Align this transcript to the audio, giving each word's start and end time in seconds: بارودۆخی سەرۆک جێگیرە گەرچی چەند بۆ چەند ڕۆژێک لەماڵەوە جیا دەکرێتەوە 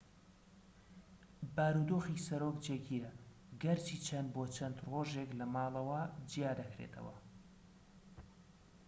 بارودۆخی 1.55 2.23
سەرۆک 2.25 2.57
جێگیرە 2.65 3.11
گەرچی 3.61 3.97
چەند 4.07 4.29
بۆ 4.33 4.43
چەند 4.55 4.77
ڕۆژێک 4.89 5.29
لەماڵەوە 5.39 6.01
جیا 6.29 6.51
دەکرێتەوە 6.59 7.15